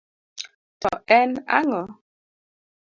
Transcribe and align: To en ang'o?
To 0.81 0.91
en 1.19 1.31
ang'o? 1.59 1.83